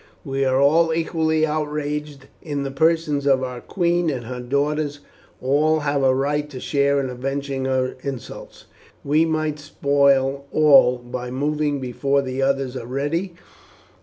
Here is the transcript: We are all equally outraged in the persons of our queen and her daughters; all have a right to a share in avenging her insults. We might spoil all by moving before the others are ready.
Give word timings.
We 0.25 0.45
are 0.45 0.59
all 0.59 0.91
equally 0.91 1.45
outraged 1.45 2.27
in 2.41 2.63
the 2.63 2.71
persons 2.71 3.27
of 3.27 3.43
our 3.43 3.61
queen 3.61 4.09
and 4.09 4.23
her 4.25 4.39
daughters; 4.39 5.01
all 5.39 5.81
have 5.81 6.01
a 6.01 6.15
right 6.15 6.49
to 6.49 6.57
a 6.57 6.59
share 6.59 6.99
in 6.99 7.07
avenging 7.07 7.65
her 7.65 7.95
insults. 8.01 8.65
We 9.03 9.25
might 9.25 9.59
spoil 9.59 10.45
all 10.51 10.97
by 10.97 11.29
moving 11.29 11.79
before 11.79 12.23
the 12.23 12.41
others 12.41 12.75
are 12.75 12.87
ready. 12.87 13.35